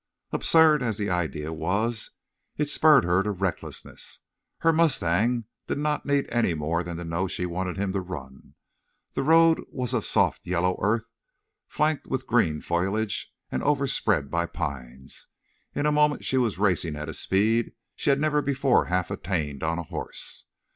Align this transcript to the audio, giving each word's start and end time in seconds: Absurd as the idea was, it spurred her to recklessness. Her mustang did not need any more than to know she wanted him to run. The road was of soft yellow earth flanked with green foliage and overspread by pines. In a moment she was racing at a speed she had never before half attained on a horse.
Absurd 0.31 0.81
as 0.81 0.97
the 0.97 1.11
idea 1.11 1.53
was, 1.53 2.09
it 2.57 2.67
spurred 2.69 3.03
her 3.03 3.21
to 3.21 3.29
recklessness. 3.29 4.17
Her 4.61 4.73
mustang 4.73 5.45
did 5.67 5.77
not 5.77 6.07
need 6.07 6.27
any 6.29 6.55
more 6.55 6.81
than 6.81 6.97
to 6.97 7.03
know 7.03 7.27
she 7.27 7.45
wanted 7.45 7.77
him 7.77 7.91
to 7.93 8.01
run. 8.01 8.55
The 9.13 9.21
road 9.21 9.63
was 9.69 9.93
of 9.93 10.03
soft 10.03 10.41
yellow 10.47 10.75
earth 10.81 11.11
flanked 11.67 12.07
with 12.07 12.25
green 12.25 12.61
foliage 12.61 13.31
and 13.51 13.61
overspread 13.61 14.31
by 14.31 14.47
pines. 14.47 15.27
In 15.75 15.85
a 15.85 15.91
moment 15.91 16.25
she 16.25 16.37
was 16.39 16.57
racing 16.57 16.95
at 16.95 17.07
a 17.07 17.13
speed 17.13 17.73
she 17.95 18.09
had 18.09 18.19
never 18.19 18.41
before 18.41 18.85
half 18.85 19.11
attained 19.11 19.61
on 19.61 19.77
a 19.77 19.83
horse. 19.83 20.45